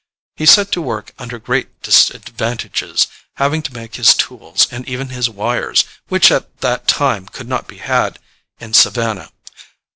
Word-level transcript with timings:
He 0.35 0.47
set 0.47 0.71
to 0.71 0.81
work 0.81 1.13
under 1.19 1.37
great 1.37 1.79
disadvantages, 1.83 3.07
having 3.35 3.61
to 3.61 3.71
make 3.73 3.97
his 3.97 4.15
tools, 4.15 4.67
and 4.71 4.89
even 4.89 5.09
his 5.09 5.29
wires, 5.29 5.83
which 6.07 6.31
at 6.31 6.61
that 6.61 6.87
time 6.87 7.27
could 7.27 7.47
not 7.47 7.67
be 7.67 7.77
had 7.77 8.17
in 8.59 8.73
Savannah. 8.73 9.29